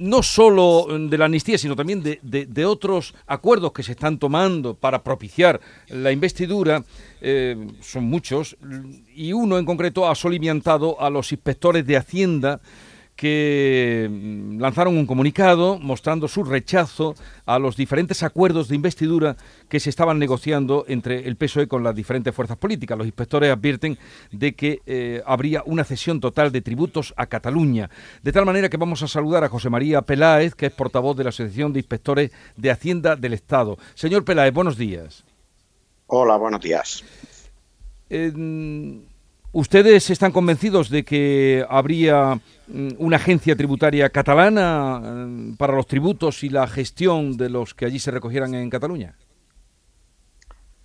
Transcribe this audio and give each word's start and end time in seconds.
no 0.00 0.22
solo 0.22 0.86
de 0.88 1.18
la 1.18 1.26
amnistía, 1.26 1.58
sino 1.58 1.76
también 1.76 2.02
de, 2.02 2.64
otros 2.64 3.14
acuerdos 3.26 3.72
que 3.72 3.82
se 3.82 3.92
están 3.92 4.18
tomando 4.18 4.74
para 4.74 5.02
propiciar 5.02 5.60
la 5.88 6.10
investidura, 6.10 6.82
eh, 7.20 7.56
son 7.80 8.04
muchos, 8.04 8.56
y 9.14 9.32
uno 9.34 9.58
en 9.58 9.66
concreto 9.66 10.08
ha 10.08 10.14
soliviantado 10.14 11.00
a 11.00 11.10
los 11.10 11.30
inspectores 11.32 11.86
de 11.86 11.98
Hacienda 11.98 12.60
que 13.20 14.08
mm, 14.10 14.62
lanzaron 14.62 14.96
un 14.96 15.04
comunicado 15.04 15.78
mostrando 15.78 16.26
su 16.26 16.42
rechazo 16.42 17.14
a 17.44 17.58
los 17.58 17.76
diferentes 17.76 18.22
acuerdos 18.22 18.68
de 18.68 18.76
investidura 18.76 19.36
que 19.68 19.78
se 19.78 19.90
estaban 19.90 20.18
negociando 20.18 20.86
entre 20.88 21.28
el 21.28 21.36
PSOE 21.36 21.68
con 21.68 21.84
las 21.84 21.94
diferentes 21.94 22.34
fuerzas 22.34 22.56
políticas. 22.56 22.96
Los 22.96 23.06
inspectores 23.06 23.52
advierten 23.52 23.98
de 24.32 24.54
que 24.54 24.80
eh, 24.86 25.22
habría 25.26 25.62
una 25.66 25.84
cesión 25.84 26.18
total 26.18 26.50
de 26.50 26.62
tributos 26.62 27.12
a 27.18 27.26
Cataluña. 27.26 27.90
De 28.22 28.32
tal 28.32 28.46
manera 28.46 28.70
que 28.70 28.78
vamos 28.78 29.02
a 29.02 29.06
saludar 29.06 29.44
a 29.44 29.50
José 29.50 29.68
María 29.68 30.00
Peláez, 30.00 30.54
que 30.54 30.64
es 30.64 30.72
portavoz 30.72 31.14
de 31.14 31.24
la 31.24 31.28
Asociación 31.28 31.74
de 31.74 31.80
Inspectores 31.80 32.30
de 32.56 32.70
Hacienda 32.70 33.16
del 33.16 33.34
Estado. 33.34 33.76
Señor 33.94 34.24
Peláez, 34.24 34.54
buenos 34.54 34.78
días. 34.78 35.24
Hola, 36.06 36.38
buenos 36.38 36.62
días. 36.62 37.04
¿Ustedes 39.52 40.10
están 40.10 40.30
convencidos 40.30 40.90
de 40.90 41.04
que 41.04 41.66
habría 41.68 42.40
mm, 42.68 42.90
una 42.98 43.16
agencia 43.16 43.56
tributaria 43.56 44.08
catalana 44.08 45.00
mm, 45.00 45.56
para 45.56 45.74
los 45.74 45.88
tributos 45.88 46.44
y 46.44 46.50
la 46.50 46.68
gestión 46.68 47.36
de 47.36 47.50
los 47.50 47.74
que 47.74 47.84
allí 47.84 47.98
se 47.98 48.12
recogieran 48.12 48.54
en 48.54 48.70
Cataluña? 48.70 49.16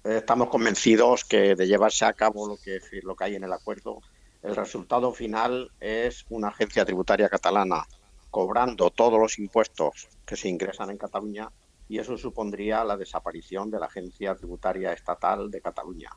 Estamos 0.04 0.50
convencidos 0.50 1.26
que 1.26 1.54
de 1.54 1.68
llevarse 1.68 2.06
a 2.06 2.14
cabo 2.14 2.48
lo 2.48 2.58
que, 2.58 2.80
lo 3.04 3.16
que 3.16 3.24
hay 3.26 3.36
en 3.36 3.44
el 3.44 3.54
acuerdo, 3.54 4.02
el 4.42 4.56
resultado 4.56 5.14
final 5.14 5.70
es 5.80 6.26
una 6.30 6.48
agencia 6.48 6.86
tributaria 6.86 7.30
catalana 7.30 7.86
cobrando 8.32 8.90
todos 8.90 9.20
los 9.20 9.38
impuestos 9.38 10.08
que 10.26 10.36
se 10.36 10.50
ingresan 10.50 10.90
en 10.90 10.98
Cataluña 10.98 11.52
y 11.88 12.00
eso 12.00 12.18
supondría 12.18 12.84
la 12.84 12.98
desaparición 12.98 13.70
de 13.70 13.80
la 13.80 13.86
agencia 13.86 14.34
tributaria 14.34 14.92
estatal 14.92 15.52
de 15.52 15.62
Cataluña 15.62 16.10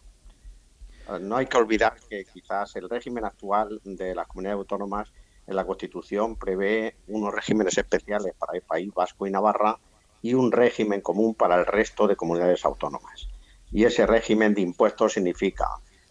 no 1.21 1.37
hay 1.37 1.47
que 1.47 1.57
olvidar 1.57 1.97
que 2.09 2.25
quizás 2.25 2.77
el 2.77 2.89
régimen 2.89 3.25
actual 3.25 3.81
de 3.85 4.15
las 4.15 4.27
comunidades 4.27 4.59
autónomas 4.59 5.13
en 5.47 5.57
la 5.57 5.65
Constitución 5.65 6.37
prevé 6.37 6.97
unos 7.09 7.35
regímenes 7.35 7.79
especiales 7.79 8.35
para 8.39 8.55
el 8.55 8.63
País 8.63 8.93
Vasco 8.95 9.27
y 9.27 9.31
Navarra 9.31 9.79
y 10.21 10.35
un 10.35 10.53
régimen 10.53 11.01
común 11.01 11.35
para 11.35 11.57
el 11.57 11.65
resto 11.65 12.07
de 12.07 12.17
comunidades 12.17 12.65
autónomas. 12.65 13.29
Y 13.73 13.85
ese 13.85 14.07
régimen 14.07 14.55
de 14.55 14.61
impuestos 14.61 15.15
significa 15.15 15.67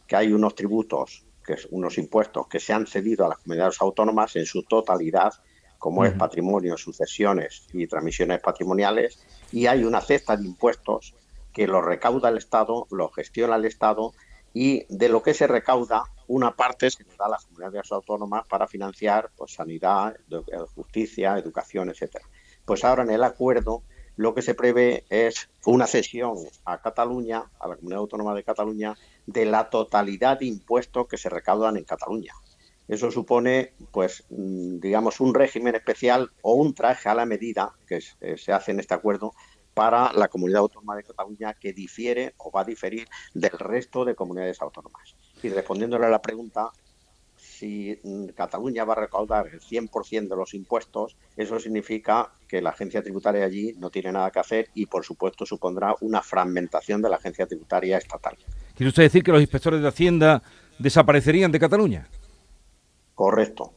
que 0.07 0.15
hay 0.15 0.33
unos 0.33 0.55
tributos, 0.55 1.25
que 1.45 1.53
es 1.53 1.67
unos 1.69 1.97
impuestos 1.97 2.47
que 2.47 2.59
se 2.59 2.73
han 2.73 2.87
cedido 2.87 3.25
a 3.25 3.29
las 3.29 3.37
comunidades 3.39 3.81
autónomas 3.81 4.35
en 4.35 4.45
su 4.45 4.63
totalidad, 4.63 5.33
como 5.77 6.05
es 6.05 6.13
patrimonio, 6.13 6.75
sucesiones 6.75 7.67
y 7.71 7.85
transmisiones 7.85 8.39
patrimoniales, 8.39 9.23
y 9.51 9.67
hay 9.67 9.83
una 9.83 10.01
cesta 10.01 10.35
de 10.35 10.45
impuestos 10.45 11.13
que 11.53 11.67
los 11.67 11.85
recauda 11.85 12.29
el 12.29 12.37
Estado, 12.37 12.87
los 12.89 13.13
gestiona 13.13 13.55
el 13.57 13.65
Estado 13.65 14.13
y 14.59 14.87
de 14.89 15.07
lo 15.07 15.21
que 15.21 15.35
se 15.35 15.45
recauda, 15.45 16.03
una 16.25 16.55
parte 16.55 16.89
se 16.89 17.03
le 17.03 17.15
da 17.15 17.27
a 17.27 17.29
las 17.29 17.45
comunidades 17.45 17.91
autónomas 17.91 18.47
para 18.47 18.67
financiar 18.67 19.29
pues, 19.37 19.53
sanidad, 19.53 20.17
justicia, 20.73 21.37
educación, 21.37 21.89
etcétera. 21.89 22.25
Pues 22.65 22.83
ahora 22.83 23.03
en 23.03 23.11
el 23.11 23.23
acuerdo 23.23 23.83
lo 24.15 24.33
que 24.33 24.41
se 24.41 24.55
prevé 24.55 25.05
es 25.11 25.47
una 25.67 25.85
cesión 25.85 26.37
a 26.65 26.81
Cataluña, 26.81 27.43
a 27.59 27.67
la 27.67 27.75
comunidad 27.75 27.99
autónoma 27.99 28.33
de 28.33 28.43
Cataluña, 28.43 28.97
de 29.27 29.45
la 29.45 29.69
totalidad 29.69 30.39
de 30.39 30.47
impuestos 30.47 31.07
que 31.07 31.17
se 31.17 31.29
recaudan 31.29 31.77
en 31.77 31.83
Cataluña. 31.83 32.33
Eso 32.87 33.11
supone, 33.11 33.73
pues, 33.91 34.23
mm, 34.31 34.79
digamos, 34.79 35.19
un 35.19 35.35
régimen 35.35 35.75
especial 35.75 36.31
o 36.41 36.55
un 36.55 36.73
traje 36.73 37.09
a 37.09 37.13
la 37.13 37.27
medida 37.27 37.75
que 37.85 38.01
se 38.01 38.51
hace 38.51 38.71
en 38.71 38.79
este 38.79 38.95
acuerdo 38.95 39.33
para 39.77 40.11
la 40.13 40.27
comunidad 40.27 40.61
autónoma 40.61 40.95
de 40.95 41.03
Cataluña 41.03 41.53
que 41.53 41.71
difiere 41.71 42.33
o 42.37 42.49
va 42.49 42.61
a 42.61 42.63
diferir 42.63 43.07
del 43.35 43.51
resto 43.51 44.05
de 44.05 44.15
comunidades 44.15 44.59
autónomas. 44.59 45.15
Y 45.43 45.49
respondiéndole 45.49 46.07
a 46.07 46.09
la 46.09 46.19
pregunta, 46.19 46.71
si 47.35 47.99
mm, 48.01 48.29
Cataluña 48.29 48.85
va 48.85 48.93
a 48.93 49.01
recaudar 49.01 49.45
el 49.53 49.61
100% 49.61 50.29
de 50.29 50.35
los 50.35 50.55
impuestos, 50.55 51.15
eso 51.35 51.59
significa 51.59 52.31
que 52.47 52.59
la 52.59 52.71
agencia 52.71 53.03
tributaria 53.03 53.45
allí 53.45 53.75
no 53.77 53.91
tiene 53.91 54.11
nada 54.11 54.31
que 54.31 54.39
hacer 54.39 54.69
y, 54.73 54.87
por 54.87 55.05
supuesto, 55.05 55.45
supondrá 55.45 55.93
una 56.01 56.23
fragmentación 56.23 57.03
de 57.03 57.09
la 57.09 57.17
agencia 57.17 57.45
tributaria 57.45 57.99
estatal. 57.99 58.35
¿Quiere 58.75 58.89
usted 58.89 59.03
decir 59.03 59.21
que 59.21 59.31
los 59.31 59.41
inspectores 59.41 59.79
de 59.79 59.87
Hacienda 59.87 60.41
desaparecerían 60.79 61.51
de 61.51 61.59
Cataluña? 61.59 62.07
Correcto. 63.13 63.73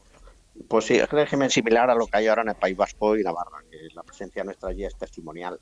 Pues 0.66 0.86
sí, 0.86 0.94
es 0.94 1.10
régimen 1.10 1.50
similar 1.50 1.90
a 1.90 1.94
lo 1.94 2.06
que 2.06 2.16
hay 2.16 2.26
ahora 2.26 2.40
en 2.40 2.48
el 2.48 2.54
País 2.54 2.76
Vasco 2.76 3.18
y 3.18 3.22
Navarra, 3.22 3.58
que 3.70 3.94
la 3.94 4.02
presencia 4.02 4.44
nuestra 4.44 4.70
allí 4.70 4.84
es 4.84 4.96
testimonial 4.96 5.60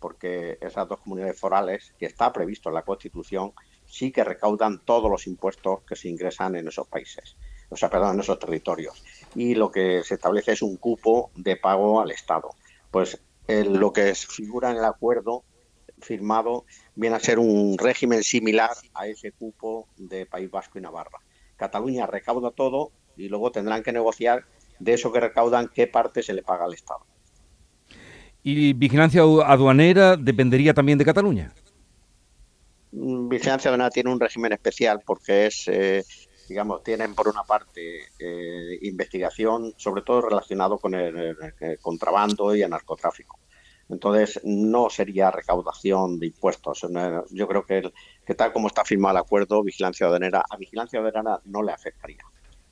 porque 0.00 0.58
esas 0.60 0.88
dos 0.88 1.00
comunidades 1.00 1.38
forales, 1.38 1.94
que 1.98 2.06
está 2.06 2.32
previsto 2.32 2.70
en 2.70 2.74
la 2.74 2.82
Constitución, 2.82 3.52
sí 3.86 4.10
que 4.10 4.24
recaudan 4.24 4.80
todos 4.84 5.10
los 5.10 5.26
impuestos 5.26 5.82
que 5.82 5.96
se 5.96 6.08
ingresan 6.08 6.56
en 6.56 6.68
esos 6.68 6.88
países, 6.88 7.36
o 7.68 7.76
sea, 7.76 7.90
perdón, 7.90 8.14
en 8.14 8.20
esos 8.20 8.38
territorios. 8.38 9.04
Y 9.34 9.54
lo 9.54 9.70
que 9.70 10.02
se 10.02 10.14
establece 10.14 10.52
es 10.52 10.62
un 10.62 10.76
cupo 10.76 11.30
de 11.36 11.56
pago 11.56 12.00
al 12.00 12.10
Estado. 12.10 12.50
Pues 12.90 13.20
lo 13.48 13.92
que 13.92 14.14
figura 14.14 14.70
en 14.70 14.78
el 14.78 14.84
acuerdo 14.84 15.44
firmado 16.00 16.64
viene 16.94 17.16
a 17.16 17.20
ser 17.20 17.38
un 17.38 17.76
régimen 17.78 18.22
similar 18.22 18.70
a 18.94 19.06
ese 19.06 19.32
cupo 19.32 19.88
de 19.96 20.26
País 20.26 20.50
Vasco 20.50 20.78
y 20.78 20.82
Navarra. 20.82 21.18
Cataluña 21.56 22.06
recauda 22.06 22.50
todo 22.52 22.92
y 23.16 23.28
luego 23.28 23.52
tendrán 23.52 23.82
que 23.82 23.92
negociar 23.92 24.46
de 24.78 24.94
eso 24.94 25.12
que 25.12 25.20
recaudan 25.20 25.68
qué 25.68 25.86
parte 25.86 26.22
se 26.22 26.32
le 26.32 26.42
paga 26.42 26.64
al 26.64 26.74
Estado. 26.74 27.04
¿Y 28.42 28.72
vigilancia 28.72 29.22
aduanera 29.22 30.16
dependería 30.16 30.72
también 30.72 30.98
de 30.98 31.04
Cataluña? 31.04 31.52
Mm, 32.92 33.28
vigilancia 33.28 33.68
aduanera 33.68 33.90
tiene 33.90 34.12
un 34.12 34.20
régimen 34.20 34.52
especial 34.52 35.02
porque 35.04 35.46
es, 35.46 35.68
eh, 35.68 36.04
digamos, 36.48 36.82
tienen 36.82 37.14
por 37.14 37.28
una 37.28 37.44
parte 37.44 38.00
eh, 38.18 38.78
investigación, 38.82 39.74
sobre 39.76 40.02
todo 40.02 40.22
relacionado 40.22 40.78
con 40.78 40.94
el, 40.94 41.36
contrabando 41.82 42.54
y 42.56 42.62
el 42.62 42.70
narcotráfico. 42.70 43.38
Entonces, 43.90 44.40
no 44.44 44.88
sería 44.88 45.32
recaudación 45.32 46.18
de 46.20 46.26
impuestos. 46.26 46.86
Yo 47.30 47.48
creo 47.48 47.66
que, 47.66 47.92
que 48.24 48.34
tal 48.36 48.52
como 48.52 48.68
está 48.68 48.84
firmado 48.84 49.18
el 49.18 49.22
acuerdo, 49.24 49.64
vigilancia 49.64 50.06
aduanera, 50.06 50.44
a 50.48 50.56
vigilancia 50.56 51.00
aduanera 51.00 51.40
no 51.44 51.62
le 51.62 51.72
afectaría. 51.72 52.22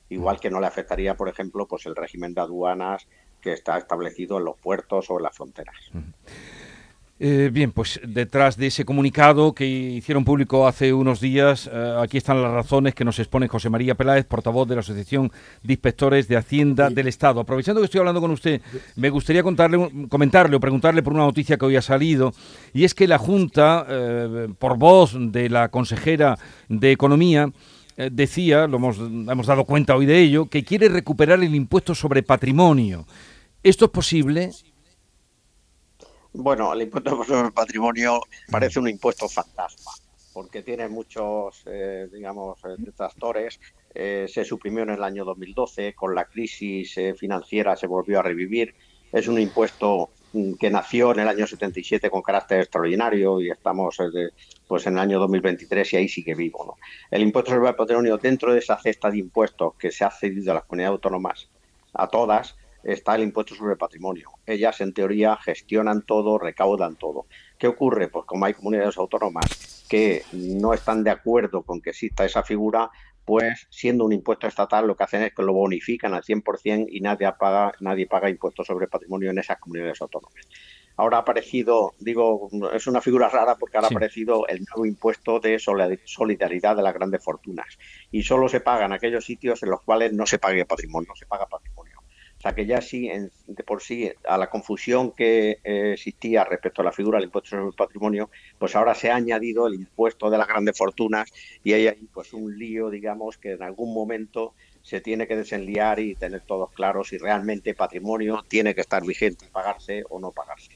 Igual 0.07 0.39
que 0.39 0.49
no 0.49 0.61
le 0.61 0.67
afectaría, 0.67 1.15
por 1.15 1.27
ejemplo, 1.27 1.67
pues 1.67 1.85
el 1.85 1.95
régimen 1.95 2.33
de 2.33 2.41
aduanas 2.41 3.05
que 3.41 3.53
está 3.53 3.77
establecido 3.77 4.37
en 4.37 4.45
los 4.45 4.57
puertos 4.57 5.09
o 5.09 5.17
en 5.17 5.23
las 5.23 5.35
fronteras. 5.35 5.75
Eh, 7.21 7.49
bien, 7.51 7.73
pues 7.73 7.99
detrás 8.07 8.55
de 8.55 8.67
ese 8.67 8.85
comunicado 8.85 9.51
que 9.51 9.65
hicieron 9.65 10.23
público 10.23 10.65
hace 10.65 10.93
unos 10.93 11.19
días, 11.19 11.69
eh, 11.71 11.95
aquí 12.01 12.17
están 12.17 12.41
las 12.41 12.53
razones 12.53 12.95
que 12.95 13.03
nos 13.03 13.19
expone 13.19 13.49
José 13.49 13.69
María 13.69 13.95
Peláez, 13.95 14.25
portavoz 14.25 14.69
de 14.69 14.75
la 14.75 14.79
Asociación 14.79 15.29
de 15.61 15.73
Inspectores 15.73 16.29
de 16.29 16.37
Hacienda 16.37 16.89
del 16.89 17.09
Estado. 17.09 17.41
Aprovechando 17.41 17.81
que 17.81 17.85
estoy 17.85 17.99
hablando 17.99 18.21
con 18.21 18.31
usted, 18.31 18.61
me 18.95 19.09
gustaría 19.09 19.43
contarle, 19.43 20.07
comentarle 20.07 20.55
o 20.55 20.61
preguntarle 20.61 21.03
por 21.03 21.11
una 21.11 21.25
noticia 21.25 21.57
que 21.57 21.65
hoy 21.65 21.75
ha 21.75 21.81
salido, 21.81 22.31
y 22.73 22.85
es 22.85 22.95
que 22.95 23.05
la 23.05 23.17
Junta, 23.17 23.85
eh, 23.89 24.47
por 24.57 24.77
voz 24.77 25.17
de 25.19 25.49
la 25.49 25.67
consejera 25.67 26.39
de 26.69 26.93
Economía, 26.93 27.51
decía, 28.11 28.67
lo 28.67 28.77
hemos, 28.77 28.97
hemos 28.99 29.47
dado 29.47 29.65
cuenta 29.65 29.95
hoy 29.95 30.05
de 30.05 30.19
ello, 30.19 30.45
que 30.45 30.63
quiere 30.63 30.87
recuperar 30.89 31.43
el 31.43 31.53
impuesto 31.53 31.93
sobre 31.93 32.23
patrimonio. 32.23 33.05
¿Esto 33.61 33.85
es 33.85 33.91
posible? 33.91 34.51
Bueno, 36.33 36.71
el 36.73 36.83
impuesto 36.83 37.23
sobre 37.23 37.51
patrimonio 37.51 38.21
parece 38.51 38.79
un 38.79 38.87
impuesto 38.87 39.27
fantasma, 39.27 39.91
porque 40.31 40.61
tiene 40.61 40.87
muchos, 40.87 41.63
eh, 41.65 42.07
digamos, 42.13 42.59
eh, 42.65 42.75
detractores. 42.77 43.59
Eh, 43.93 44.27
se 44.29 44.45
suprimió 44.45 44.83
en 44.83 44.91
el 44.91 45.03
año 45.03 45.25
2012, 45.25 45.93
con 45.95 46.13
la 46.13 46.25
crisis 46.25 46.95
financiera 47.17 47.75
se 47.75 47.87
volvió 47.87 48.19
a 48.19 48.23
revivir. 48.23 48.75
Es 49.11 49.27
un 49.27 49.39
impuesto 49.39 50.11
que 50.59 50.69
nació 50.69 51.11
en 51.11 51.19
el 51.19 51.27
año 51.27 51.47
77 51.47 52.09
con 52.09 52.21
carácter 52.21 52.61
extraordinario 52.61 53.41
y 53.41 53.49
estamos 53.49 53.97
pues 54.67 54.87
en 54.87 54.93
el 54.93 54.99
año 54.99 55.19
2023 55.19 55.93
y 55.93 55.97
ahí 55.97 56.07
sigue 56.07 56.35
vivo. 56.35 56.77
El 57.09 57.21
impuesto 57.21 57.51
sobre 57.51 57.69
el 57.69 57.75
patrimonio 57.75 58.17
dentro 58.17 58.53
de 58.53 58.59
esa 58.59 58.77
cesta 58.77 59.09
de 59.09 59.17
impuestos 59.17 59.73
que 59.75 59.91
se 59.91 60.05
ha 60.05 60.11
cedido 60.11 60.51
a 60.51 60.55
las 60.55 60.63
comunidades 60.65 60.93
autónomas, 60.93 61.49
a 61.93 62.07
todas, 62.07 62.55
está 62.83 63.15
el 63.15 63.23
impuesto 63.23 63.55
sobre 63.55 63.73
el 63.73 63.77
patrimonio. 63.77 64.29
Ellas, 64.45 64.79
en 64.81 64.93
teoría, 64.93 65.35
gestionan 65.37 66.03
todo, 66.03 66.37
recaudan 66.37 66.95
todo. 66.95 67.25
¿Qué 67.57 67.67
ocurre? 67.67 68.07
Pues 68.07 68.25
como 68.25 68.45
hay 68.45 68.53
comunidades 68.53 68.97
autónomas 68.97 69.85
que 69.89 70.23
no 70.33 70.73
están 70.73 71.03
de 71.03 71.11
acuerdo 71.11 71.63
con 71.63 71.81
que 71.81 71.89
exista 71.89 72.23
esa 72.23 72.43
figura, 72.43 72.89
pues 73.29 73.67
siendo 73.69 74.05
un 74.05 74.11
impuesto 74.11 74.47
estatal 74.47 74.87
lo 74.87 74.95
que 74.95 75.03
hacen 75.03 75.21
es 75.21 75.35
que 75.35 75.43
lo 75.43 75.53
bonifican 75.53 76.15
al 76.15 76.23
100% 76.23 76.87
y 76.89 76.99
nadie 76.99 77.31
paga, 77.37 77.71
nadie 77.79 78.07
paga 78.07 78.27
impuestos 78.27 78.65
sobre 78.65 78.87
patrimonio 78.87 79.29
en 79.29 79.37
esas 79.37 79.59
comunidades 79.59 80.01
autónomas. 80.01 80.47
Ahora 80.97 81.17
ha 81.17 81.19
aparecido, 81.19 81.93
digo, 81.99 82.49
es 82.73 82.87
una 82.87 83.01
figura 83.01 83.29
rara 83.29 83.55
porque 83.55 83.77
ahora 83.77 83.89
ha 83.89 83.91
aparecido 83.91 84.47
el 84.47 84.65
nuevo 84.65 84.83
impuesto 84.87 85.39
de 85.39 85.59
solidaridad 85.59 86.75
de 86.75 86.81
las 86.81 86.93
grandes 86.95 87.23
fortunas 87.23 87.77
y 88.11 88.23
solo 88.23 88.49
se 88.49 88.61
paga 88.61 88.85
en 88.85 88.93
aquellos 88.93 89.23
sitios 89.25 89.61
en 89.61 89.69
los 89.69 89.83
cuales 89.83 90.11
no 90.11 90.25
se 90.25 90.39
pague 90.39 90.65
patrimonio, 90.65 91.09
no 91.09 91.15
se 91.15 91.27
paga 91.27 91.45
patrimonio. 91.45 91.78
O 92.39 92.41
sea 92.41 92.55
que 92.55 92.65
ya 92.65 92.79
sí, 92.79 93.09
de 93.47 93.63
por 93.65 93.81
sí, 93.81 94.09
a 94.25 94.37
la 94.37 94.49
confusión 94.49 95.11
que 95.11 95.59
eh, 95.61 95.91
existía 95.93 96.45
respecto 96.45 96.81
a 96.81 96.85
la 96.85 96.93
figura 96.93 97.17
del 97.17 97.25
impuesto 97.25 97.49
sobre 97.49 97.67
el 97.67 97.73
patrimonio, 97.73 98.29
pues 98.57 98.77
ahora 98.77 98.95
se 98.95 99.11
ha 99.11 99.15
añadido 99.15 99.67
el 99.67 99.73
impuesto 99.73 100.29
de 100.29 100.37
las 100.37 100.47
grandes 100.47 100.77
fortunas 100.77 101.29
y 101.65 101.73
hay 101.73 101.87
ahí 101.87 102.07
pues 102.13 102.31
un 102.31 102.57
lío, 102.57 102.89
digamos, 102.89 103.37
que 103.37 103.51
en 103.51 103.63
algún 103.63 103.93
momento 103.93 104.53
se 104.81 105.01
tiene 105.01 105.27
que 105.27 105.35
desenliar 105.35 105.99
y 105.99 106.15
tener 106.15 106.39
todos 106.41 106.71
claros 106.71 107.09
si 107.09 107.17
realmente 107.17 107.73
patrimonio 107.73 108.45
tiene 108.47 108.73
que 108.73 108.81
estar 108.81 109.05
vigente, 109.05 109.47
pagarse 109.51 110.03
o 110.09 110.17
no 110.17 110.31
pagarse. 110.31 110.71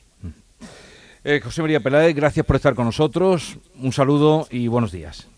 Eh, 1.23 1.39
José 1.41 1.61
María 1.61 1.79
Peláez, 1.79 2.13
gracias 2.13 2.45
por 2.45 2.57
estar 2.57 2.75
con 2.75 2.83
nosotros. 2.83 3.57
Un 3.79 3.93
saludo 3.93 4.47
y 4.51 4.67
buenos 4.67 4.91
días. 4.91 5.29